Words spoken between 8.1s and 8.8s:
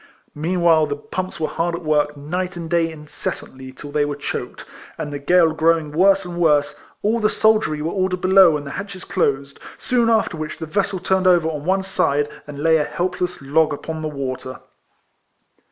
below, and the